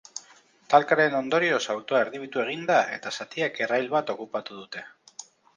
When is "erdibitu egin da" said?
2.07-2.81